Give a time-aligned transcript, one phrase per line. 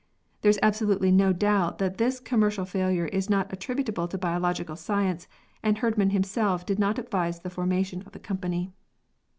[0.41, 5.27] There is absolutely no doubt that this commercial failure is not attributable to biological science,
[5.61, 8.71] and Herdman himself did not advise the formation of the company.